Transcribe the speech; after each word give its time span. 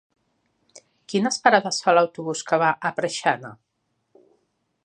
Quines 1.13 1.37
parades 1.43 1.83
fa 1.87 1.95
l'autobús 1.97 2.43
que 2.51 2.61
va 2.65 2.73
a 2.91 2.93
Preixana? 3.01 3.53